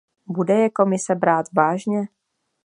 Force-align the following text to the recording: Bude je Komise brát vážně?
Bude 0.27 0.53
je 0.53 0.69
Komise 0.69 1.15
brát 1.15 1.45
vážně? 1.57 2.01